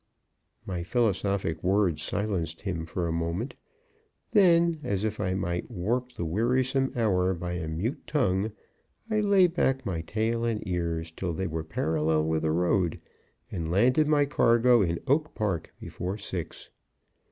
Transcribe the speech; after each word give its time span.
My 0.65 0.81
philosophic 0.81 1.63
words 1.63 2.01
silenced 2.01 2.61
him 2.61 2.87
for 2.87 3.07
a 3.07 3.11
moment. 3.11 3.53
Then, 4.31 4.79
as 4.83 5.03
if 5.03 5.19
I 5.19 5.35
might 5.35 5.69
warp 5.69 6.13
the 6.13 6.25
wearisome 6.25 6.91
hour 6.95 7.35
by 7.35 7.53
a 7.53 7.67
mute 7.67 8.07
tongue, 8.07 8.51
I 9.11 9.19
lay 9.19 9.45
back 9.45 9.85
my 9.85 10.01
tail 10.01 10.43
and 10.43 10.67
ears 10.67 11.11
till 11.11 11.33
they 11.33 11.45
were 11.45 11.63
parallel 11.63 12.23
with 12.23 12.41
the 12.41 12.51
road, 12.51 12.99
and 13.51 13.69
landed 13.69 14.07
my 14.07 14.25
cargo 14.25 14.81
in 14.81 14.97
Oak 15.05 15.35
Park 15.35 15.71
before 15.79 16.17
six. 16.17 16.71